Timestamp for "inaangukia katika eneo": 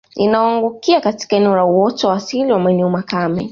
0.15-1.55